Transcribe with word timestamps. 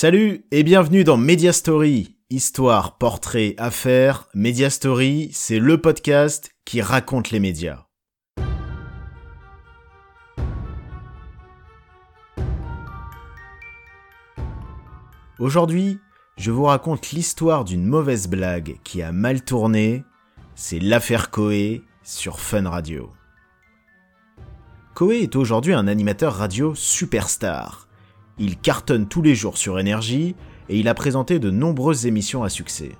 Salut 0.00 0.44
et 0.52 0.62
bienvenue 0.62 1.02
dans 1.02 1.16
Media 1.16 1.52
Story. 1.52 2.14
Histoire, 2.30 2.98
portrait, 2.98 3.56
affaires, 3.58 4.28
Media 4.32 4.70
Story, 4.70 5.30
c'est 5.32 5.58
le 5.58 5.80
podcast 5.80 6.52
qui 6.64 6.80
raconte 6.80 7.32
les 7.32 7.40
médias. 7.40 7.86
Aujourd'hui, 15.40 15.98
je 16.36 16.52
vous 16.52 16.62
raconte 16.62 17.10
l'histoire 17.10 17.64
d'une 17.64 17.84
mauvaise 17.84 18.28
blague 18.28 18.78
qui 18.84 19.02
a 19.02 19.10
mal 19.10 19.42
tourné. 19.42 20.04
C'est 20.54 20.78
l'affaire 20.78 21.32
Coé 21.32 21.82
sur 22.04 22.38
Fun 22.38 22.68
Radio. 22.68 23.10
Coé 24.94 25.22
est 25.22 25.34
aujourd'hui 25.34 25.72
un 25.72 25.88
animateur 25.88 26.34
radio 26.34 26.72
superstar. 26.76 27.87
Il 28.40 28.56
cartonne 28.56 29.08
tous 29.08 29.22
les 29.22 29.34
jours 29.34 29.58
sur 29.58 29.80
énergie 29.80 30.36
et 30.68 30.78
il 30.78 30.88
a 30.88 30.94
présenté 30.94 31.40
de 31.40 31.50
nombreuses 31.50 32.06
émissions 32.06 32.44
à 32.44 32.48
succès. 32.48 32.92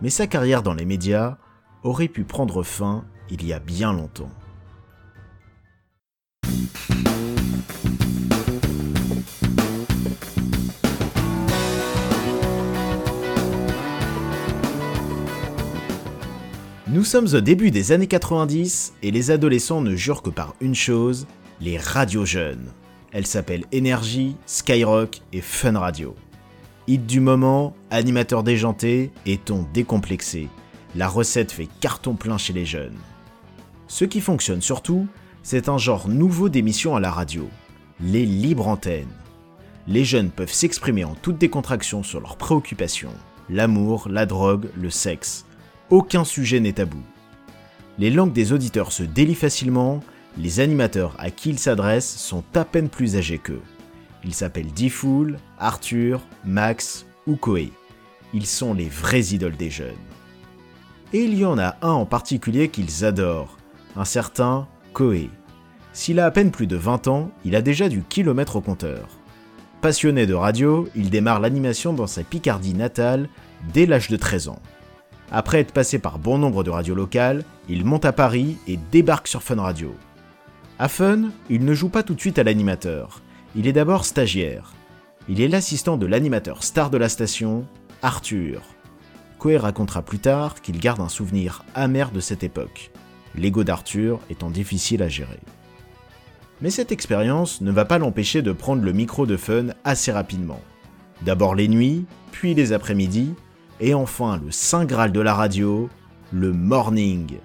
Mais 0.00 0.10
sa 0.10 0.26
carrière 0.26 0.62
dans 0.62 0.74
les 0.74 0.86
médias 0.86 1.36
aurait 1.82 2.08
pu 2.08 2.24
prendre 2.24 2.62
fin 2.62 3.04
il 3.30 3.44
y 3.44 3.52
a 3.52 3.58
bien 3.58 3.92
longtemps. 3.92 4.30
Nous 16.88 17.04
sommes 17.04 17.26
au 17.34 17.40
début 17.42 17.70
des 17.70 17.92
années 17.92 18.06
90 18.06 18.94
et 19.02 19.10
les 19.10 19.30
adolescents 19.30 19.82
ne 19.82 19.94
jurent 19.94 20.22
que 20.22 20.30
par 20.30 20.54
une 20.62 20.74
chose, 20.74 21.26
les 21.60 21.76
radios 21.76 22.24
jeunes. 22.24 22.72
Elles 23.16 23.26
s'appellent 23.26 23.64
Énergie, 23.72 24.36
Skyrock 24.44 25.22
et 25.32 25.40
Fun 25.40 25.78
Radio. 25.78 26.14
Hit 26.86 27.06
du 27.06 27.20
moment, 27.20 27.74
animateur 27.90 28.42
déjanté 28.42 29.10
et 29.24 29.38
ton 29.38 29.66
décomplexé. 29.72 30.50
La 30.94 31.08
recette 31.08 31.50
fait 31.50 31.66
carton 31.80 32.12
plein 32.12 32.36
chez 32.36 32.52
les 32.52 32.66
jeunes. 32.66 32.98
Ce 33.88 34.04
qui 34.04 34.20
fonctionne 34.20 34.60
surtout, 34.60 35.06
c'est 35.42 35.70
un 35.70 35.78
genre 35.78 36.10
nouveau 36.10 36.50
d'émission 36.50 36.94
à 36.94 37.00
la 37.00 37.10
radio, 37.10 37.48
les 38.02 38.26
libres 38.26 38.68
antennes. 38.68 39.08
Les 39.88 40.04
jeunes 40.04 40.28
peuvent 40.30 40.52
s'exprimer 40.52 41.04
en 41.04 41.14
toute 41.14 41.38
décontraction 41.38 42.02
sur 42.02 42.20
leurs 42.20 42.36
préoccupations, 42.36 43.14
l'amour, 43.48 44.08
la 44.10 44.26
drogue, 44.26 44.68
le 44.76 44.90
sexe 44.90 45.46
aucun 45.88 46.24
sujet 46.24 46.60
n'est 46.60 46.74
tabou. 46.74 47.00
Les 47.98 48.10
langues 48.10 48.34
des 48.34 48.52
auditeurs 48.52 48.92
se 48.92 49.04
délient 49.04 49.34
facilement, 49.34 50.02
les 50.38 50.60
animateurs 50.60 51.14
à 51.18 51.30
qui 51.30 51.50
ils 51.50 51.58
s'adressent 51.58 52.16
sont 52.16 52.44
à 52.54 52.64
peine 52.64 52.88
plus 52.88 53.16
âgés 53.16 53.38
qu'eux. 53.38 53.62
Ils 54.24 54.34
s'appellent 54.34 54.72
Diffoul, 54.72 55.38
Arthur, 55.58 56.20
Max 56.44 57.06
ou 57.26 57.36
Koei. 57.36 57.72
Ils 58.34 58.46
sont 58.46 58.74
les 58.74 58.88
vrais 58.88 59.20
idoles 59.20 59.56
des 59.56 59.70
jeunes. 59.70 59.94
Et 61.12 61.20
il 61.20 61.38
y 61.38 61.44
en 61.44 61.58
a 61.58 61.76
un 61.82 61.92
en 61.92 62.06
particulier 62.06 62.68
qu'ils 62.68 63.04
adorent, 63.04 63.56
un 63.94 64.04
certain 64.04 64.66
Koei. 64.92 65.30
S'il 65.92 66.20
a 66.20 66.26
à 66.26 66.30
peine 66.30 66.50
plus 66.50 66.66
de 66.66 66.76
20 66.76 67.08
ans, 67.08 67.30
il 67.44 67.56
a 67.56 67.62
déjà 67.62 67.88
du 67.88 68.02
kilomètre 68.02 68.56
au 68.56 68.60
compteur. 68.60 69.08
Passionné 69.80 70.26
de 70.26 70.34
radio, 70.34 70.88
il 70.96 71.10
démarre 71.10 71.40
l'animation 71.40 71.92
dans 71.92 72.06
sa 72.06 72.22
Picardie 72.22 72.74
natale 72.74 73.28
dès 73.72 73.86
l'âge 73.86 74.08
de 74.08 74.16
13 74.16 74.48
ans. 74.48 74.60
Après 75.30 75.60
être 75.60 75.72
passé 75.72 75.98
par 75.98 76.18
bon 76.18 76.38
nombre 76.38 76.64
de 76.64 76.70
radios 76.70 76.94
locales, 76.94 77.44
il 77.68 77.84
monte 77.84 78.04
à 78.04 78.12
Paris 78.12 78.58
et 78.66 78.78
débarque 78.90 79.28
sur 79.28 79.42
Fun 79.42 79.60
Radio. 79.60 79.94
À 80.78 80.88
Fun, 80.88 81.30
il 81.48 81.64
ne 81.64 81.72
joue 81.72 81.88
pas 81.88 82.02
tout 82.02 82.14
de 82.14 82.20
suite 82.20 82.38
à 82.38 82.44
l'animateur. 82.44 83.22
Il 83.54 83.66
est 83.66 83.72
d'abord 83.72 84.04
stagiaire. 84.04 84.74
Il 85.26 85.40
est 85.40 85.48
l'assistant 85.48 85.96
de 85.96 86.04
l'animateur 86.04 86.62
star 86.62 86.90
de 86.90 86.98
la 86.98 87.08
station, 87.08 87.64
Arthur. 88.02 88.62
Coé 89.38 89.56
racontera 89.56 90.02
plus 90.02 90.18
tard 90.18 90.60
qu'il 90.60 90.78
garde 90.78 91.00
un 91.00 91.08
souvenir 91.08 91.64
amer 91.74 92.10
de 92.10 92.20
cette 92.20 92.44
époque, 92.44 92.90
l'ego 93.34 93.64
d'Arthur 93.64 94.20
étant 94.28 94.50
difficile 94.50 95.02
à 95.02 95.08
gérer. 95.08 95.40
Mais 96.60 96.70
cette 96.70 96.92
expérience 96.92 97.62
ne 97.62 97.70
va 97.70 97.86
pas 97.86 97.96
l'empêcher 97.96 98.42
de 98.42 98.52
prendre 98.52 98.82
le 98.82 98.92
micro 98.92 99.24
de 99.24 99.38
Fun 99.38 99.68
assez 99.84 100.12
rapidement. 100.12 100.60
D'abord 101.22 101.54
les 101.54 101.68
nuits, 101.68 102.04
puis 102.32 102.52
les 102.52 102.74
après-midi, 102.74 103.32
et 103.80 103.94
enfin, 103.94 104.38
le 104.44 104.50
Saint 104.50 104.84
Graal 104.84 105.10
de 105.10 105.20
la 105.20 105.32
radio, 105.32 105.88
le 106.32 106.52
morning. 106.52 107.38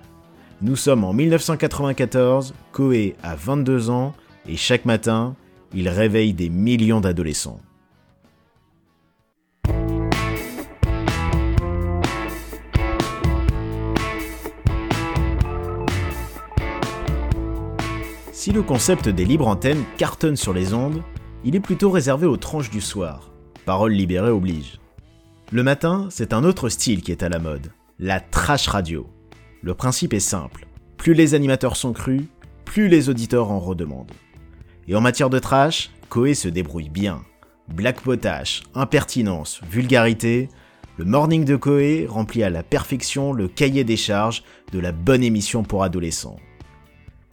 Nous 0.64 0.76
sommes 0.76 1.04
en 1.04 1.12
1994, 1.12 2.54
Koé 2.72 3.16
a 3.24 3.36
22 3.36 3.90
ans, 3.90 4.14
et 4.48 4.56
chaque 4.56 4.86
matin, 4.86 5.36
il 5.74 5.90
réveille 5.90 6.34
des 6.34 6.50
millions 6.50 7.02
d'adolescents. 7.02 7.60
Si 18.32 18.52
le 18.52 18.62
concept 18.62 19.10
des 19.10 19.26
libres 19.26 19.48
antennes 19.48 19.84
cartonne 19.98 20.36
sur 20.36 20.54
les 20.54 20.76
ondes, 20.76 21.02
il 21.44 21.56
est 21.56 21.60
plutôt 21.60 21.90
réservé 21.90 22.28
aux 22.28 22.38
tranches 22.38 22.70
du 22.70 22.82
soir. 22.82 23.32
Parole 23.66 23.94
libérée 23.94 24.30
oblige. 24.30 24.80
Le 25.52 25.64
matin, 25.64 26.08
c'est 26.12 26.34
un 26.34 26.44
autre 26.44 26.70
style 26.70 27.02
qui 27.02 27.12
est 27.12 27.24
à 27.24 27.30
la 27.30 27.40
mode, 27.40 27.72
la 27.98 28.20
trash 28.20 28.68
radio. 28.68 29.08
Le 29.64 29.76
principe 29.76 30.14
est 30.14 30.20
simple, 30.20 30.66
plus 30.98 31.14
les 31.14 31.36
animateurs 31.36 31.76
sont 31.76 31.94
crus, 31.94 32.24
plus 32.66 32.88
les 32.88 33.10
auditeurs 33.10 33.52
en 33.52 33.60
redemandent. 33.60 34.12
Et 34.88 34.96
en 34.96 35.02
matière 35.02 35.30
de 35.30 35.40
trash, 35.40 35.92
Koé 36.10 36.34
se 36.34 36.48
débrouille 36.48 36.90
bien. 36.90 37.22
Black 37.68 38.02
potash, 38.02 38.64
impertinence, 38.74 39.62
vulgarité, 39.70 40.50
le 40.98 41.06
morning 41.06 41.46
de 41.46 41.56
Koé 41.56 42.08
remplit 42.10 42.44
à 42.44 42.50
la 42.50 42.64
perfection 42.64 43.34
le 43.34 43.48
cahier 43.48 43.84
des 43.84 43.98
charges 43.98 44.44
de 44.72 44.80
la 44.80 44.92
bonne 44.92 45.24
émission 45.24 45.64
pour 45.64 45.84
adolescents. 45.84 46.38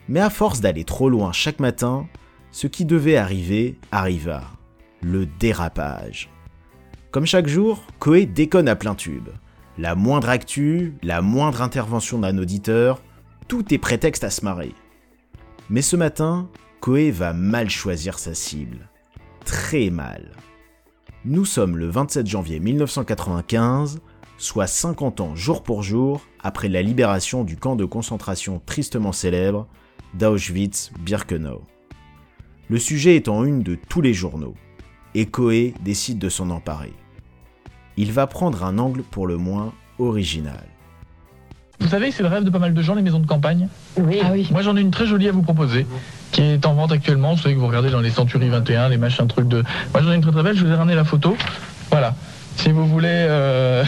Mais 0.09 0.21
à 0.21 0.31
force 0.31 0.61
d'aller 0.61 0.85
trop 0.85 1.09
loin 1.09 1.33
chaque 1.33 1.61
matin, 1.61 2.07
ce 2.51 2.67
qui 2.67 2.85
devait 2.85 3.17
arriver 3.17 3.79
arriva. 3.91 4.43
Le 5.01 5.27
dérapage. 5.27 6.31
Comme 7.11 7.27
chaque 7.27 7.49
jour, 7.49 7.85
Koé 7.99 8.27
déconne 8.27 8.69
à 8.69 8.77
plein 8.77 8.95
tube. 8.95 9.29
La 9.79 9.95
moindre 9.95 10.29
actu, 10.29 10.95
la 11.05 11.23
moindre 11.23 11.63
intervention 11.63 12.19
d'un 12.19 12.37
auditeur, 12.39 13.01
tout 13.47 13.73
est 13.73 13.79
prétexte 13.79 14.25
à 14.25 14.31
se 14.31 14.45
marrer. 14.45 14.75
Mais 15.71 15.83
ce 15.83 15.95
matin, 15.95 16.51
Koé 16.81 17.13
va 17.13 17.33
mal 17.33 17.71
choisir 17.71 18.19
sa 18.19 18.35
cible. 18.35 18.89
Très 19.45 19.91
mal. 19.91 20.33
Nous 21.25 21.45
sommes 21.45 21.77
le 21.77 21.89
27 21.89 22.27
janvier 22.27 22.59
1995, 22.59 24.01
soit 24.37 24.67
50 24.67 25.21
ans 25.21 25.37
jour 25.37 25.63
pour 25.63 25.85
jour 25.85 26.23
après 26.41 26.69
la 26.69 26.83
libération 26.83 27.45
du 27.45 27.57
camp 27.57 27.77
de 27.77 27.85
concentration 27.85 28.61
tristement 28.67 29.13
célèbre 29.13 29.69
d'Auschwitz-Birkenau. 30.15 31.63
Le 32.69 32.79
sujet 32.81 33.15
est 33.15 33.29
en 33.29 33.45
une 33.45 33.63
de 33.63 33.77
tous 33.77 34.01
les 34.01 34.13
journaux 34.13 34.55
et 35.15 35.27
Koé 35.27 35.73
décide 35.85 36.19
de 36.19 36.29
s'en 36.29 36.51
emparer. 36.51 36.93
Il 37.99 38.13
va 38.13 38.29
prendre 38.29 38.63
un 38.65 38.79
angle 38.79 39.03
pour 39.03 39.27
le 39.27 39.37
moins 39.37 39.73
original. 39.99 40.63
Vous 41.81 41.89
savez 41.89 42.13
c'est 42.13 42.23
le 42.23 42.29
rêve 42.29 42.45
de 42.45 42.51
pas 42.51 42.61
mal 42.61 42.73
de 42.73 42.81
gens, 42.81 42.95
les 42.95 43.03
maisons 43.03 43.19
de 43.19 43.27
campagne 43.27 43.67
Oui. 43.97 44.21
Ah 44.23 44.29
oui. 44.33 44.47
Moi 44.53 44.63
j'en 44.63 44.77
ai 44.77 44.81
une 44.81 44.93
très 44.93 45.05
jolie 45.05 45.29
à 45.29 45.33
vous 45.33 45.43
proposer, 45.43 45.85
qui 46.31 46.43
est 46.43 46.65
en 46.65 46.75
vente 46.75 46.93
actuellement. 46.93 47.35
Vous 47.35 47.43
savez 47.43 47.57
que 47.57 47.61
vous 47.61 47.67
regardez 47.67 47.91
dans 47.91 48.01
les 48.01 48.11
Century 48.11 48.49
21, 48.49 48.89
les 48.91 48.99
machins 48.99 49.27
trucs 49.27 49.49
de... 49.49 49.65
Moi 49.93 50.03
j'en 50.03 50.13
ai 50.13 50.15
une 50.15 50.21
très 50.21 50.31
très 50.31 50.45
belle, 50.45 50.57
je 50.57 50.65
vous 50.65 50.71
ai 50.71 50.77
ramené 50.77 50.95
la 50.95 51.03
photo. 51.03 51.37
Voilà. 51.91 52.15
Si 52.55 52.71
vous 52.71 52.87
voulez... 52.87 53.09
euh, 53.11 53.85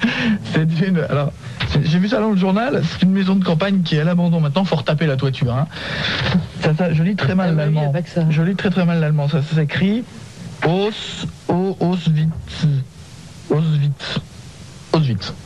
c'est 0.52 0.86
une... 0.86 1.00
Alors, 1.10 1.32
j'ai 1.82 1.98
vu 1.98 2.08
ça 2.08 2.20
dans 2.20 2.30
le 2.30 2.36
journal, 2.36 2.80
c'est 2.84 3.02
une 3.02 3.12
maison 3.12 3.34
de 3.34 3.44
campagne 3.44 3.82
qui 3.82 3.96
est 3.96 4.00
à 4.00 4.04
l'abandon 4.04 4.38
maintenant, 4.38 4.64
faut 4.64 4.76
retaper 4.76 5.06
la 5.06 5.16
toiture. 5.16 5.52
Hein. 5.52 5.66
Ça, 6.60 6.76
ça, 6.76 6.92
je 6.92 7.02
lis 7.02 7.16
très 7.16 7.34
mal 7.34 7.48
Ah 7.48 7.52
oui, 7.52 7.74
l'allemand. 7.74 7.92
Je 8.30 8.42
lis 8.42 8.54
très 8.54 8.70
très 8.70 8.84
mal 8.84 9.00
l'allemand. 9.00 9.28
Ça, 9.28 9.42
ça 9.42 9.56
s'écrit 9.56 10.04
Aus, 10.64 11.26
O, 11.48 11.76
Auschwitz. 11.80 12.27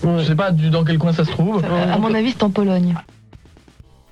Je 0.03 0.25
sais 0.25 0.35
pas 0.35 0.51
du- 0.51 0.71
dans 0.71 0.85
quel 0.85 0.99
coin 0.99 1.13
ça 1.13 1.25
se 1.25 1.31
trouve. 1.31 1.65
À 1.65 1.99
mon 1.99 2.13
avis, 2.15 2.33
c'est 2.33 2.43
en 2.43 2.51
Pologne. 2.51 2.95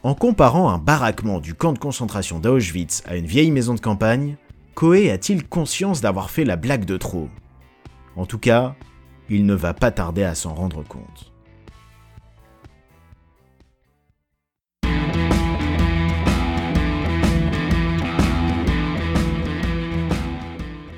En 0.02 0.14
comparant 0.14 0.70
un 0.70 0.78
baraquement 0.78 1.40
du 1.40 1.54
camp 1.54 1.72
de 1.72 1.78
concentration 1.78 2.38
d'Auschwitz 2.38 3.02
à 3.06 3.16
une 3.16 3.26
vieille 3.26 3.50
maison 3.50 3.74
de 3.74 3.80
campagne, 3.80 4.36
Koé 4.74 5.10
a-t-il 5.10 5.46
conscience 5.46 6.00
d'avoir 6.00 6.30
fait 6.30 6.44
la 6.44 6.56
blague 6.56 6.86
de 6.86 6.96
trop? 6.96 7.28
En 8.16 8.24
tout 8.24 8.38
cas, 8.38 8.74
il 9.28 9.44
ne 9.44 9.54
va 9.54 9.74
pas 9.74 9.90
tarder 9.90 10.22
à 10.22 10.34
s'en 10.34 10.54
rendre 10.54 10.82
compte. 10.82 11.32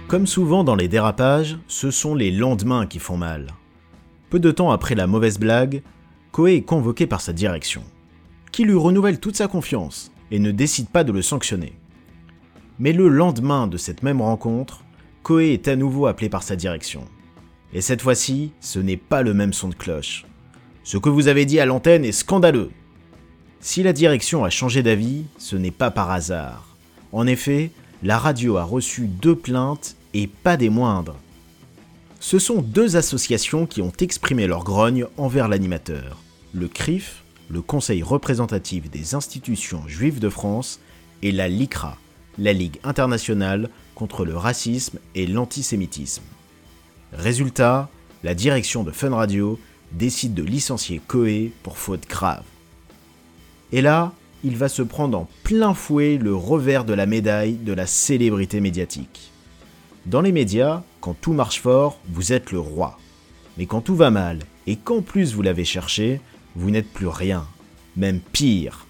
Comme 0.09 0.27
souvent 0.27 0.63
dans 0.63 0.75
les 0.75 0.89
dérapages, 0.89 1.59
ce 1.69 1.91
sont 1.91 2.15
les 2.15 2.31
lendemains 2.31 2.87
qui 2.87 2.99
font 2.99 3.17
mal. 3.17 3.47
Peu 4.33 4.41
de 4.41 4.51
temps 4.51 4.71
après 4.71 4.95
la 4.95 5.07
mauvaise 5.07 5.39
blague, 5.39 5.83
Koé 6.31 6.55
est 6.55 6.63
convoqué 6.63 7.07
par 7.07 7.21
sa 7.21 7.35
direction, 7.35 7.85
qui 8.51 8.65
lui 8.65 8.73
renouvelle 8.73 9.21
toute 9.21 9.37
sa 9.37 9.47
confiance 9.47 10.11
et 10.31 10.39
ne 10.39 10.53
décide 10.53 10.89
pas 10.89 11.05
de 11.05 11.13
le 11.13 11.21
sanctionner. 11.21 11.75
Mais 12.79 12.95
le 12.95 13.09
lendemain 13.09 13.67
de 13.67 13.77
cette 13.77 14.03
même 14.03 14.23
rencontre, 14.23 14.85
Koé 15.23 15.53
est 15.53 15.69
à 15.69 15.77
nouveau 15.77 16.07
appelé 16.07 16.31
par 16.31 16.43
sa 16.43 16.57
direction. 16.57 17.05
Et 17.75 17.83
cette 17.83 18.01
fois-ci, 18.01 18.53
ce 18.63 18.79
n'est 18.79 18.97
pas 18.97 19.21
le 19.21 19.35
même 19.35 19.53
son 19.53 19.69
de 19.69 19.75
cloche. 19.75 20.25
Ce 20.83 20.97
que 20.97 21.11
vous 21.11 21.29
avez 21.29 21.45
dit 21.45 21.61
à 21.61 21.67
l'antenne 21.67 22.07
est 22.07 22.13
scandaleux. 22.13 22.71
Si 23.61 23.83
la 23.83 23.93
direction 23.93 24.45
a 24.45 24.49
changé 24.49 24.83
d'avis, 24.83 25.25
ce 25.37 25.57
n'est 25.57 25.71
pas 25.71 25.91
par 25.91 26.11
hasard. 26.11 26.75
En 27.13 27.27
effet, 27.27 27.71
la 28.03 28.17
radio 28.17 28.57
a 28.57 28.65
reçu 28.65 29.09
deux 29.09 29.37
plaintes 29.37 29.95
et 30.15 30.27
pas 30.27 30.57
des 30.57 30.71
moindres. 30.71 31.19
Ce 32.23 32.39
sont 32.39 32.63
deux 32.63 32.95
associations 32.95 33.67
qui 33.67 33.83
ont 33.83 33.93
exprimé 33.99 34.47
leur 34.47 34.63
grogne 34.63 35.07
envers 35.17 35.49
l'animateur. 35.49 36.23
Le 36.55 36.69
CRIF, 36.69 37.25
le 37.51 37.63
Conseil 37.63 38.05
représentatif 38.05 38.89
des 38.89 39.17
institutions 39.17 39.83
juives 39.89 40.21
de 40.21 40.29
France, 40.29 40.79
et 41.23 41.33
la 41.33 41.49
LICRA, 41.49 41.99
la 42.39 42.53
Ligue 42.53 42.79
internationale 42.85 43.69
contre 43.97 44.25
le 44.25 44.37
racisme 44.37 45.01
et 45.17 45.27
l'antisémitisme. 45.27 46.23
Résultat, 47.13 47.91
la 48.23 48.37
direction 48.37 48.85
de 48.85 48.93
Fun 48.93 49.17
Radio 49.17 49.59
décide 49.91 50.33
de 50.33 50.45
licencier 50.45 51.01
Coé 51.09 51.51
pour 51.65 51.77
faute 51.77 52.09
grave. 52.09 52.45
Et 53.73 53.83
là, 53.83 54.13
il 54.45 54.57
va 54.57 54.69
se 54.69 54.83
prendre 54.83 55.19
en 55.19 55.29
plein 55.43 55.75
fouet 55.75 56.19
le 56.19 56.37
revers 56.37 56.85
de 56.85 56.95
la 56.95 57.07
médaille 57.07 57.55
de 57.55 57.73
la 57.73 57.89
célébrité 57.89 58.61
médiatique. 58.61 59.33
Dans 60.07 60.21
les 60.21 60.33
médias, 60.33 60.83
quand 61.01 61.15
tout 61.15 61.33
marche 61.33 61.61
fort, 61.61 62.01
vous 62.09 62.33
êtes 62.33 62.51
le 62.51 62.59
roi. 62.59 62.99
Mais 63.57 63.67
quand 63.67 63.83
tout 63.83 63.95
va 63.95 64.11
mal, 64.11 64.41
et 64.67 64.75
qu'en 64.75 65.01
plus 65.01 65.35
vous 65.35 65.43
l'avez 65.43 65.65
cherché, 65.65 66.21
vous 66.57 66.71
n'êtes 66.71 66.93
plus 66.93 67.07
rien. 67.07 67.47
Même 67.97 68.19
pire, 68.19 68.87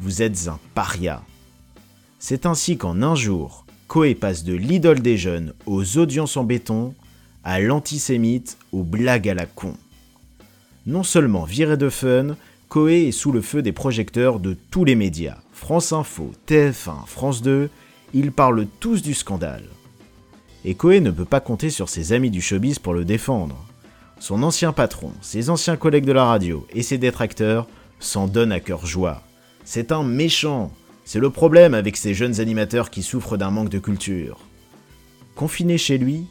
vous 0.00 0.22
êtes 0.22 0.48
un 0.48 0.58
paria. 0.74 1.22
C'est 2.18 2.46
ainsi 2.46 2.78
qu'en 2.78 3.02
un 3.02 3.14
jour, 3.14 3.66
Coé 3.88 4.14
passe 4.14 4.42
de 4.42 4.54
l'idole 4.54 5.00
des 5.00 5.18
jeunes 5.18 5.52
aux 5.66 5.98
audiences 5.98 6.38
en 6.38 6.44
béton, 6.44 6.94
à 7.44 7.60
l'antisémite 7.60 8.56
aux 8.72 8.84
blagues 8.84 9.28
à 9.28 9.34
la 9.34 9.44
con. 9.44 9.74
Non 10.86 11.02
seulement 11.02 11.44
viré 11.44 11.76
de 11.76 11.90
fun, 11.90 12.36
Coé 12.70 13.08
est 13.08 13.12
sous 13.12 13.32
le 13.32 13.42
feu 13.42 13.60
des 13.60 13.72
projecteurs 13.72 14.40
de 14.40 14.56
tous 14.70 14.86
les 14.86 14.94
médias, 14.94 15.36
France 15.52 15.92
Info, 15.92 16.32
TF1, 16.48 17.06
France 17.06 17.42
2, 17.42 17.68
ils 18.14 18.32
parlent 18.32 18.66
tous 18.80 19.02
du 19.02 19.12
scandale. 19.12 19.64
Et 20.64 20.74
Coé 20.74 21.00
ne 21.00 21.10
peut 21.10 21.24
pas 21.24 21.40
compter 21.40 21.70
sur 21.70 21.88
ses 21.88 22.12
amis 22.12 22.30
du 22.30 22.40
showbiz 22.40 22.78
pour 22.78 22.94
le 22.94 23.04
défendre. 23.04 23.56
Son 24.18 24.42
ancien 24.42 24.72
patron, 24.72 25.12
ses 25.20 25.50
anciens 25.50 25.76
collègues 25.76 26.06
de 26.06 26.12
la 26.12 26.24
radio 26.24 26.66
et 26.72 26.82
ses 26.82 26.98
détracteurs 26.98 27.66
s'en 28.00 28.26
donnent 28.26 28.52
à 28.52 28.60
cœur 28.60 28.86
joie. 28.86 29.22
C'est 29.64 29.92
un 29.92 30.02
méchant, 30.02 30.72
c'est 31.04 31.20
le 31.20 31.30
problème 31.30 31.74
avec 31.74 31.96
ces 31.96 32.14
jeunes 32.14 32.40
animateurs 32.40 32.90
qui 32.90 33.02
souffrent 33.02 33.36
d'un 33.36 33.50
manque 33.50 33.70
de 33.70 33.78
culture. 33.78 34.38
Confiné 35.34 35.78
chez 35.78 35.98
lui, 35.98 36.26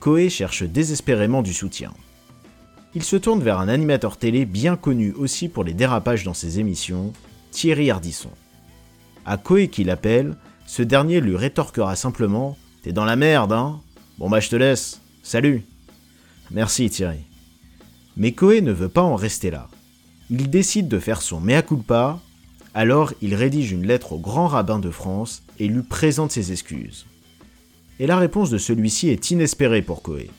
Coé 0.00 0.28
cherche 0.28 0.64
désespérément 0.64 1.42
du 1.42 1.54
soutien 1.54 1.92
il 2.94 3.04
se 3.04 3.16
tourne 3.16 3.42
vers 3.42 3.60
un 3.60 3.68
animateur 3.68 4.16
télé 4.16 4.44
bien 4.44 4.76
connu 4.76 5.12
aussi 5.12 5.48
pour 5.48 5.64
les 5.64 5.74
dérapages 5.74 6.24
dans 6.24 6.34
ses 6.34 6.58
émissions, 6.58 7.12
Thierry 7.50 7.90
Ardisson. 7.90 8.30
À 9.24 9.36
Koé 9.36 9.68
qui 9.68 9.84
l'appelle, 9.84 10.36
ce 10.66 10.82
dernier 10.82 11.20
lui 11.20 11.36
rétorquera 11.36 11.96
simplement 11.96 12.56
T'es 12.82 12.92
dans 12.92 13.04
la 13.04 13.16
merde, 13.16 13.52
hein 13.52 13.80
Bon 14.18 14.30
bah 14.30 14.40
je 14.40 14.48
te 14.48 14.56
laisse, 14.56 15.00
salut 15.22 15.64
Merci 16.50 16.88
Thierry. 16.90 17.20
Mais 18.16 18.32
Koé 18.32 18.60
ne 18.60 18.72
veut 18.72 18.88
pas 18.88 19.02
en 19.02 19.16
rester 19.16 19.50
là. 19.50 19.68
Il 20.30 20.48
décide 20.48 20.88
de 20.88 20.98
faire 20.98 21.22
son 21.22 21.40
mea 21.40 21.62
culpa, 21.62 22.20
alors 22.74 23.12
il 23.20 23.34
rédige 23.34 23.72
une 23.72 23.86
lettre 23.86 24.12
au 24.12 24.18
grand 24.18 24.46
rabbin 24.46 24.78
de 24.78 24.90
France 24.90 25.42
et 25.58 25.66
lui 25.66 25.82
présente 25.82 26.30
ses 26.30 26.52
excuses. 26.52 27.06
Et 27.98 28.06
la 28.06 28.16
réponse 28.16 28.50
de 28.50 28.58
celui-ci 28.58 29.08
est 29.08 29.30
inespérée 29.32 29.82
pour 29.82 30.02
Koé. 30.02 30.30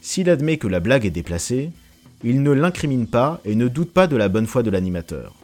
S'il 0.00 0.30
admet 0.30 0.58
que 0.58 0.68
la 0.68 0.80
blague 0.80 1.04
est 1.04 1.10
déplacée, 1.10 1.72
il 2.22 2.42
ne 2.42 2.52
l'incrimine 2.52 3.08
pas 3.08 3.40
et 3.44 3.56
ne 3.56 3.66
doute 3.66 3.92
pas 3.92 4.06
de 4.06 4.16
la 4.16 4.28
bonne 4.28 4.46
foi 4.46 4.62
de 4.62 4.70
l'animateur. 4.70 5.34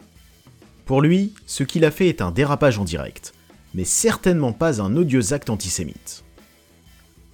Pour 0.85 1.01
lui, 1.01 1.33
ce 1.45 1.63
qu'il 1.63 1.83
a 1.83 1.91
fait 1.91 2.07
est 2.07 2.21
un 2.21 2.31
dérapage 2.31 2.79
en 2.79 2.85
direct, 2.85 3.33
mais 3.73 3.83
certainement 3.83 4.53
pas 4.53 4.81
un 4.81 4.95
odieux 4.95 5.33
acte 5.33 5.49
antisémite. 5.49 6.23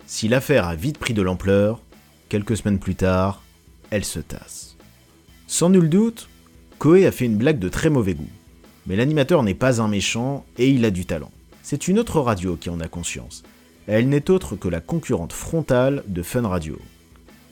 Si 0.08 0.28
l'affaire 0.28 0.68
a 0.68 0.76
vite 0.76 1.00
pris 1.00 1.14
de 1.14 1.22
l'ampleur, 1.22 1.82
quelques 2.30 2.58
semaines 2.58 2.80
plus 2.80 2.96
tard, 2.96 3.42
elle 3.90 4.06
se 4.06 4.20
tasse. 4.20 4.78
Sans 5.48 5.70
nul 5.70 5.90
doute, 5.90 6.30
Koé 6.78 7.06
a 7.06 7.12
fait 7.12 7.26
une 7.26 7.38
blague 7.38 7.60
de 7.60 7.70
très 7.70 7.90
mauvais 7.90 8.14
goût. 8.14 8.30
Mais 8.86 8.96
l'animateur 8.96 9.42
n'est 9.42 9.56
pas 9.56 9.82
un 9.82 9.88
méchant 9.88 10.46
et 10.58 10.70
il 10.70 10.86
a 10.86 10.92
du 10.92 11.06
talent. 11.06 11.32
C'est 11.64 11.88
une 11.88 11.98
autre 11.98 12.20
radio 12.20 12.56
qui 12.56 12.70
en 12.70 12.80
a 12.80 12.88
conscience. 12.88 13.44
Elle 13.88 14.10
n'est 14.10 14.30
autre 14.30 14.56
que 14.56 14.68
la 14.68 14.82
concurrente 14.82 15.34
frontale 15.34 16.04
de 16.08 16.22
Fun 16.22 16.48
Radio. 16.48 16.78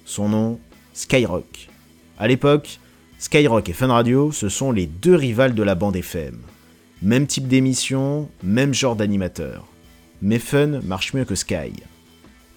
Son 0.05 0.29
nom, 0.29 0.59
Skyrock. 0.93 1.69
À 2.19 2.27
l'époque, 2.27 2.79
Skyrock 3.17 3.69
et 3.69 3.73
Fun 3.73 3.87
Radio, 3.87 4.31
ce 4.31 4.49
sont 4.49 4.71
les 4.71 4.85
deux 4.85 5.15
rivales 5.15 5.55
de 5.55 5.63
la 5.63 5.73
bande 5.73 5.95
FM. 5.95 6.37
Même 7.01 7.25
type 7.25 7.47
d'émission, 7.47 8.29
même 8.43 8.73
genre 8.73 8.95
d'animateur. 8.95 9.67
Mais 10.21 10.39
Fun 10.39 10.81
marche 10.83 11.13
mieux 11.13 11.25
que 11.25 11.35
Sky. 11.35 11.73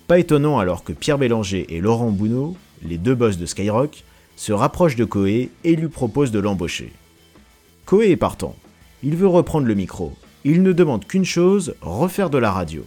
Pas 0.06 0.18
étonnant 0.18 0.58
alors 0.58 0.84
que 0.84 0.92
Pierre 0.92 1.18
Bélanger 1.18 1.66
et 1.74 1.80
Laurent 1.80 2.10
Bounot, 2.10 2.56
les 2.82 2.98
deux 2.98 3.14
boss 3.14 3.38
de 3.38 3.46
Skyrock, 3.46 4.04
se 4.36 4.52
rapprochent 4.52 4.96
de 4.96 5.04
Koé 5.04 5.50
et 5.64 5.76
lui 5.76 5.88
proposent 5.88 6.30
de 6.30 6.38
l'embaucher. 6.38 6.92
Koé 7.86 8.10
est 8.10 8.16
partant. 8.16 8.54
Il 9.02 9.16
veut 9.16 9.26
reprendre 9.26 9.66
le 9.66 9.74
micro. 9.74 10.12
Il 10.44 10.62
ne 10.62 10.72
demande 10.72 11.06
qu'une 11.06 11.24
chose, 11.24 11.74
refaire 11.80 12.30
de 12.30 12.38
la 12.38 12.52
radio. 12.52 12.84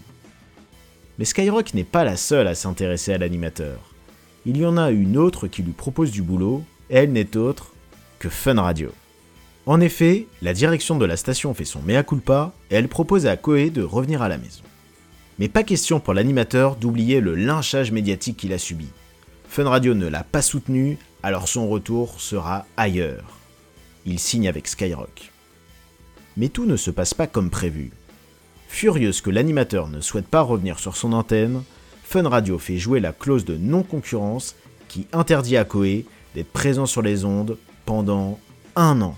Mais 1.17 1.25
Skyrock 1.25 1.73
n'est 1.73 1.83
pas 1.83 2.03
la 2.03 2.15
seule 2.15 2.47
à 2.47 2.55
s'intéresser 2.55 3.13
à 3.13 3.17
l'animateur 3.17 3.89
il 4.45 4.57
y 4.57 4.65
en 4.65 4.77
a 4.77 4.89
une 4.91 5.17
autre 5.17 5.47
qui 5.47 5.61
lui 5.61 5.73
propose 5.73 6.11
du 6.11 6.21
boulot, 6.21 6.63
et 6.89 6.97
elle 6.97 7.11
n'est 7.11 7.37
autre 7.37 7.73
que 8.19 8.29
Fun 8.29 8.59
Radio. 8.59 8.91
En 9.65 9.79
effet, 9.81 10.25
la 10.41 10.53
direction 10.53 10.97
de 10.97 11.05
la 11.05 11.17
station 11.17 11.53
fait 11.53 11.65
son 11.65 11.81
mea 11.81 12.03
culpa 12.03 12.53
et 12.71 12.75
elle 12.75 12.87
propose 12.87 13.27
à 13.27 13.37
Koé 13.37 13.69
de 13.69 13.83
revenir 13.83 14.21
à 14.21 14.29
la 14.29 14.37
maison. 14.37 14.63
Mais 15.39 15.47
pas 15.47 15.63
question 15.63 16.01
pour 16.01 16.13
l'animateur 16.13 16.75
d'oublier 16.75 17.21
le 17.21 17.33
lynchage 17.33 17.93
médiatique 17.93 18.35
qu'il 18.35 18.51
a 18.51 18.57
subi. 18.57 18.89
Fun 19.47 19.69
Radio 19.69 19.93
ne 19.93 20.07
l'a 20.07 20.23
pas 20.23 20.41
soutenu, 20.41 20.97
alors 21.23 21.47
son 21.47 21.69
retour 21.69 22.19
sera 22.19 22.65
ailleurs. 22.75 23.37
Il 24.05 24.19
signe 24.19 24.49
avec 24.49 24.67
Skyrock. 24.67 25.31
Mais 26.35 26.49
tout 26.49 26.65
ne 26.65 26.75
se 26.75 26.91
passe 26.91 27.13
pas 27.13 27.25
comme 27.25 27.49
prévu. 27.49 27.91
Furieuse 28.67 29.21
que 29.21 29.29
l'animateur 29.29 29.87
ne 29.87 30.01
souhaite 30.01 30.27
pas 30.27 30.41
revenir 30.41 30.77
sur 30.77 30.97
son 30.97 31.13
antenne, 31.13 31.63
Fun 32.03 32.27
Radio 32.27 32.57
fait 32.57 32.77
jouer 32.77 32.99
la 32.99 33.13
clause 33.13 33.45
de 33.45 33.55
non-concurrence 33.55 34.55
qui 34.87 35.07
interdit 35.13 35.57
à 35.57 35.63
Koé 35.63 36.05
d'être 36.35 36.51
présent 36.51 36.85
sur 36.85 37.01
les 37.01 37.23
ondes 37.23 37.57
pendant 37.85 38.39
un 38.75 39.01
an. 39.01 39.15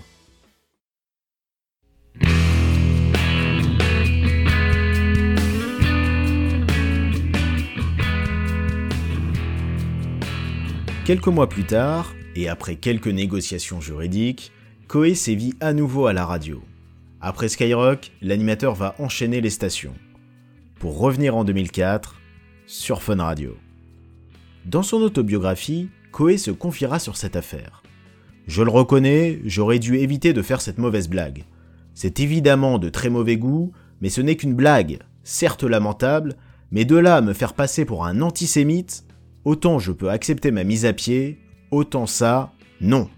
Quelques 11.04 11.26
mois 11.26 11.48
plus 11.48 11.64
tard, 11.64 12.14
et 12.36 12.48
après 12.48 12.76
quelques 12.76 13.08
négociations 13.08 13.80
juridiques, 13.80 14.52
Koé 14.86 15.16
sévit 15.16 15.52
à 15.58 15.72
nouveau 15.72 16.06
à 16.06 16.12
la 16.12 16.24
radio. 16.24 16.62
Après 17.20 17.48
Skyrock, 17.48 18.12
l'animateur 18.22 18.76
va 18.76 18.94
enchaîner 19.00 19.40
les 19.40 19.50
stations. 19.50 19.94
Pour 20.78 21.00
revenir 21.00 21.36
en 21.36 21.42
2004, 21.42 22.20
sur 22.68 23.02
Fun 23.02 23.16
Radio. 23.16 23.56
Dans 24.64 24.84
son 24.84 24.98
autobiographie, 24.98 25.88
Koé 26.12 26.38
se 26.38 26.52
confiera 26.52 27.00
sur 27.00 27.16
cette 27.16 27.34
affaire. 27.34 27.82
Je 28.46 28.62
le 28.62 28.70
reconnais, 28.70 29.40
j'aurais 29.44 29.80
dû 29.80 29.96
éviter 29.96 30.32
de 30.32 30.40
faire 30.40 30.60
cette 30.60 30.78
mauvaise 30.78 31.08
blague. 31.08 31.42
C'est 31.94 32.20
évidemment 32.20 32.78
de 32.78 32.88
très 32.88 33.10
mauvais 33.10 33.36
goût, 33.36 33.72
mais 34.02 34.08
ce 34.08 34.20
n'est 34.20 34.36
qu'une 34.36 34.54
blague, 34.54 35.00
certes 35.24 35.64
lamentable, 35.64 36.36
mais 36.70 36.84
de 36.84 36.94
là 36.94 37.16
à 37.16 37.22
me 37.22 37.32
faire 37.32 37.54
passer 37.54 37.84
pour 37.84 38.06
un 38.06 38.20
antisémite, 38.20 39.04
autant 39.44 39.78
je 39.78 39.92
peux 39.92 40.10
accepter 40.10 40.50
ma 40.50 40.64
mise 40.64 40.84
à 40.84 40.92
pied, 40.92 41.38
autant 41.70 42.06
ça, 42.06 42.52
non. 42.80 43.08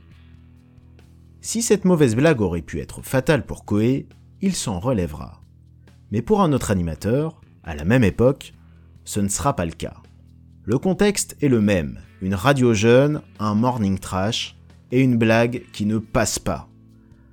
Si 1.40 1.62
cette 1.62 1.84
mauvaise 1.84 2.16
blague 2.16 2.40
aurait 2.40 2.62
pu 2.62 2.80
être 2.80 3.02
fatale 3.02 3.44
pour 3.44 3.64
Koé, 3.64 4.08
il 4.40 4.54
s'en 4.54 4.78
relèvera. 4.78 5.42
Mais 6.10 6.22
pour 6.22 6.42
un 6.42 6.52
autre 6.52 6.70
animateur, 6.70 7.40
à 7.62 7.74
la 7.74 7.84
même 7.84 8.04
époque, 8.04 8.54
ce 9.04 9.20
ne 9.20 9.28
sera 9.28 9.56
pas 9.56 9.66
le 9.66 9.72
cas. 9.72 9.96
Le 10.64 10.78
contexte 10.78 11.36
est 11.42 11.48
le 11.48 11.60
même, 11.60 12.00
une 12.22 12.34
radio 12.34 12.72
jeune, 12.72 13.20
un 13.38 13.54
morning 13.54 13.98
trash 13.98 14.56
et 14.92 15.00
une 15.00 15.16
blague 15.16 15.62
qui 15.72 15.84
ne 15.84 15.98
passe 15.98 16.38
pas. 16.38 16.68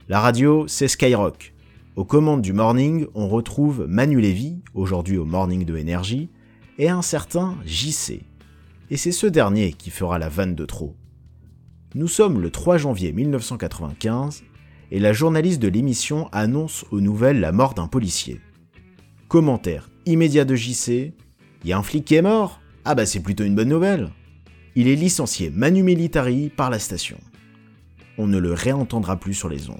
La 0.09 0.19
radio, 0.19 0.67
c'est 0.67 0.89
Skyrock. 0.89 1.53
Aux 1.95 2.05
commandes 2.05 2.41
du 2.41 2.53
morning, 2.53 3.07
on 3.13 3.29
retrouve 3.29 3.85
Manu 3.87 4.19
Lévy, 4.19 4.61
aujourd'hui 4.73 5.17
au 5.17 5.25
morning 5.25 5.63
de 5.63 5.77
énergie, 5.77 6.29
et 6.77 6.89
un 6.89 7.01
certain 7.01 7.55
JC. 7.65 8.23
Et 8.91 8.97
c'est 8.97 9.13
ce 9.13 9.25
dernier 9.25 9.71
qui 9.71 9.89
fera 9.89 10.19
la 10.19 10.27
vanne 10.27 10.53
de 10.53 10.65
trop. 10.65 10.97
Nous 11.95 12.09
sommes 12.09 12.41
le 12.41 12.51
3 12.51 12.77
janvier 12.77 13.13
1995 13.13 14.43
et 14.91 14.99
la 14.99 15.13
journaliste 15.13 15.61
de 15.61 15.69
l'émission 15.69 16.27
annonce 16.33 16.83
aux 16.91 16.99
nouvelles 16.99 17.39
la 17.39 17.53
mort 17.53 17.73
d'un 17.73 17.87
policier. 17.87 18.41
Commentaire 19.29 19.89
immédiat 20.05 20.43
de 20.43 20.55
JC, 20.55 21.13
y 21.63 21.71
a 21.71 21.77
un 21.77 21.83
flic 21.83 22.03
qui 22.03 22.15
est 22.15 22.21
mort 22.21 22.59
Ah 22.83 22.93
bah 22.93 23.05
c'est 23.05 23.21
plutôt 23.21 23.45
une 23.45 23.55
bonne 23.55 23.69
nouvelle. 23.69 24.09
Il 24.75 24.89
est 24.89 24.95
licencié 24.95 25.51
Manu 25.51 25.83
Militari 25.83 26.49
par 26.49 26.69
la 26.69 26.79
station. 26.79 27.17
On 28.17 28.27
ne 28.27 28.39
le 28.39 28.51
réentendra 28.51 29.15
plus 29.15 29.35
sur 29.35 29.47
les 29.47 29.69
ondes. 29.69 29.79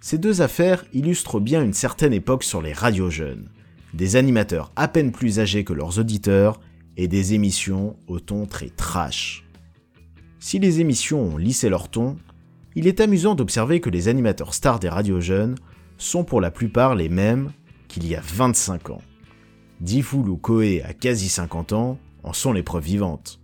Ces 0.00 0.18
deux 0.18 0.42
affaires 0.42 0.84
illustrent 0.92 1.38
bien 1.38 1.62
une 1.62 1.74
certaine 1.74 2.12
époque 2.12 2.42
sur 2.42 2.60
les 2.60 2.72
radios 2.72 3.10
jeunes, 3.10 3.50
des 3.94 4.16
animateurs 4.16 4.72
à 4.74 4.88
peine 4.88 5.12
plus 5.12 5.38
âgés 5.38 5.62
que 5.62 5.72
leurs 5.72 6.00
auditeurs 6.00 6.58
et 6.98 7.08
des 7.08 7.32
émissions 7.32 7.96
au 8.08 8.20
ton 8.20 8.44
très 8.44 8.68
trash. 8.68 9.44
Si 10.40 10.58
les 10.58 10.80
émissions 10.80 11.22
ont 11.22 11.36
lissé 11.36 11.68
leur 11.68 11.88
ton, 11.88 12.16
il 12.74 12.86
est 12.86 13.00
amusant 13.00 13.34
d'observer 13.34 13.80
que 13.80 13.88
les 13.88 14.08
animateurs 14.08 14.52
stars 14.52 14.80
des 14.80 14.88
radios 14.88 15.20
jeunes 15.20 15.54
sont 15.96 16.24
pour 16.24 16.40
la 16.40 16.50
plupart 16.50 16.96
les 16.96 17.08
mêmes 17.08 17.52
qu'il 17.86 18.06
y 18.06 18.14
a 18.14 18.20
25 18.20 18.90
ans. 18.90 19.02
Diffoul 19.80 20.28
ou 20.28 20.36
Koé 20.36 20.82
à 20.82 20.92
quasi 20.92 21.28
50 21.28 21.72
ans 21.72 21.98
en 22.24 22.32
sont 22.32 22.52
les 22.52 22.64
preuves 22.64 22.84
vivantes. 22.84 23.40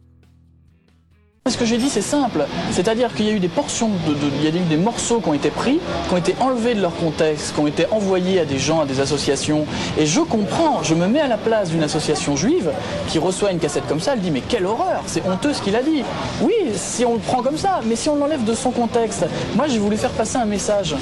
Ce 1.46 1.58
que 1.58 1.66
j'ai 1.66 1.76
dit, 1.76 1.90
c'est 1.90 2.00
simple. 2.00 2.46
C'est-à-dire 2.72 3.12
qu'il 3.14 3.26
y 3.26 3.28
a 3.28 3.32
eu 3.32 3.38
des 3.38 3.48
portions, 3.48 3.90
de, 3.90 4.16
il 4.38 4.44
y 4.44 4.46
a 4.46 4.58
eu 4.58 4.64
des 4.64 4.78
morceaux 4.78 5.20
qui 5.20 5.28
ont 5.28 5.34
été 5.34 5.50
pris, 5.50 5.78
qui 6.08 6.14
ont 6.14 6.16
été 6.16 6.34
enlevés 6.40 6.74
de 6.74 6.80
leur 6.80 6.96
contexte, 6.96 7.52
qui 7.52 7.60
ont 7.60 7.66
été 7.66 7.84
envoyés 7.90 8.40
à 8.40 8.46
des 8.46 8.58
gens, 8.58 8.80
à 8.80 8.86
des 8.86 8.98
associations. 8.98 9.66
Et 9.98 10.06
je 10.06 10.22
comprends, 10.22 10.82
je 10.82 10.94
me 10.94 11.06
mets 11.06 11.20
à 11.20 11.28
la 11.28 11.36
place 11.36 11.68
d'une 11.68 11.82
association 11.82 12.34
juive 12.34 12.70
qui 13.08 13.18
reçoit 13.18 13.52
une 13.52 13.58
cassette 13.58 13.86
comme 13.86 14.00
ça, 14.00 14.14
elle 14.14 14.20
dit 14.20 14.30
mais 14.30 14.40
quelle 14.40 14.64
horreur, 14.64 15.02
c'est 15.04 15.22
honteux 15.28 15.52
ce 15.52 15.60
qu'il 15.60 15.76
a 15.76 15.82
dit. 15.82 16.02
Oui, 16.40 16.54
si 16.76 17.04
on 17.04 17.12
le 17.12 17.20
prend 17.20 17.42
comme 17.42 17.58
ça, 17.58 17.80
mais 17.84 17.94
si 17.94 18.08
on 18.08 18.16
l'enlève 18.16 18.44
de 18.44 18.54
son 18.54 18.70
contexte. 18.70 19.26
Moi, 19.54 19.66
j'ai 19.68 19.78
voulu 19.78 19.98
faire 19.98 20.12
passer 20.12 20.38
un 20.38 20.46
message. 20.46 20.96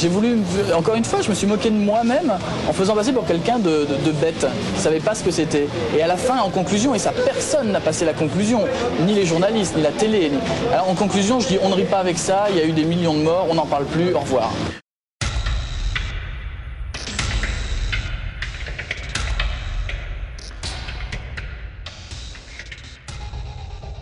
J'ai 0.00 0.08
voulu, 0.08 0.38
encore 0.76 0.94
une 0.94 1.04
fois, 1.04 1.22
je 1.22 1.28
me 1.28 1.34
suis 1.34 1.48
moqué 1.48 1.70
de 1.70 1.74
moi-même 1.74 2.32
en 2.68 2.72
faisant 2.72 2.94
passer 2.94 3.10
pour 3.10 3.26
quelqu'un 3.26 3.58
de, 3.58 3.84
bête, 4.20 4.46
qui 4.76 4.80
savait 4.80 5.00
pas 5.00 5.16
ce 5.16 5.24
que 5.24 5.32
c'était. 5.32 5.66
Et 5.96 6.00
à 6.00 6.06
la 6.06 6.16
fin, 6.16 6.38
en 6.38 6.50
conclusion, 6.50 6.94
et 6.94 7.00
ça, 7.00 7.10
personne 7.10 7.72
n'a 7.72 7.80
passé 7.80 8.04
la 8.04 8.12
conclusion, 8.12 8.60
ni 9.04 9.12
les 9.12 9.26
journalistes, 9.26 9.74
ni 9.76 9.82
la 9.82 9.90
télé. 9.90 10.30
Alors 10.72 10.88
en 10.88 10.94
conclusion, 10.94 11.40
je 11.40 11.48
dis, 11.48 11.58
on 11.64 11.68
ne 11.68 11.74
rit 11.74 11.82
pas 11.82 11.98
avec 11.98 12.16
ça, 12.16 12.46
il 12.48 12.56
y 12.56 12.60
a 12.60 12.64
eu 12.64 12.70
des 12.70 12.84
millions 12.84 13.14
de 13.14 13.22
morts, 13.22 13.48
on 13.50 13.54
n'en 13.54 13.66
parle 13.66 13.86
plus, 13.86 14.14
au 14.14 14.20
revoir. 14.20 14.52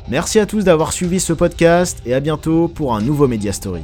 Merci 0.09 0.41
à 0.41 0.45
tous 0.45 0.63
d'avoir 0.63 0.93
suivi 0.93 1.21
ce 1.21 1.33
podcast 1.33 2.03
et 2.05 2.13
à 2.13 2.21
bientôt 2.21 2.69
pour 2.69 2.95
un 2.95 3.01
nouveau 3.01 3.27
Media 3.29 3.55
Story. 3.55 3.83